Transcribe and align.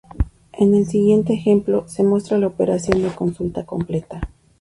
En 0.53 0.73
el 0.73 0.87
siguiente 0.87 1.31
ejemplo 1.31 1.83
se 1.87 2.03
muestra 2.03 2.39
la 2.39 2.47
operación 2.47 3.03
de 3.03 3.09
consulta 3.13 3.67
completa. 3.67 4.19